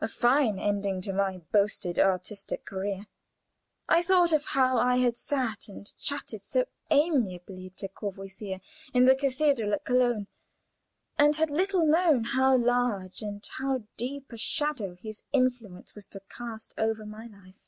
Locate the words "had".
4.96-5.18, 11.36-11.50